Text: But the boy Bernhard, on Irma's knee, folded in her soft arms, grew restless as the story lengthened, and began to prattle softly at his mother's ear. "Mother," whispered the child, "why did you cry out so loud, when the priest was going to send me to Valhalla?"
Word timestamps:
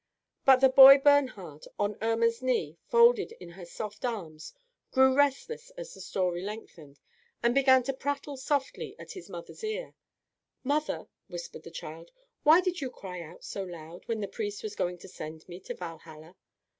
But 0.45 0.61
the 0.61 0.69
boy 0.69 0.97
Bernhard, 0.97 1.67
on 1.77 1.95
Irma's 2.01 2.41
knee, 2.41 2.79
folded 2.87 3.33
in 3.33 3.49
her 3.49 3.65
soft 3.65 4.03
arms, 4.03 4.51
grew 4.91 5.13
restless 5.13 5.69
as 5.77 5.93
the 5.93 6.01
story 6.01 6.41
lengthened, 6.41 6.99
and 7.43 7.53
began 7.53 7.83
to 7.83 7.93
prattle 7.93 8.35
softly 8.35 8.95
at 8.97 9.11
his 9.11 9.29
mother's 9.29 9.63
ear. 9.63 9.93
"Mother," 10.63 11.05
whispered 11.27 11.61
the 11.61 11.69
child, 11.69 12.09
"why 12.41 12.61
did 12.61 12.81
you 12.81 12.89
cry 12.89 13.21
out 13.21 13.43
so 13.43 13.61
loud, 13.63 14.07
when 14.07 14.21
the 14.21 14.27
priest 14.27 14.63
was 14.63 14.73
going 14.75 14.97
to 14.97 15.07
send 15.07 15.47
me 15.47 15.59
to 15.59 15.75
Valhalla?" 15.75 16.35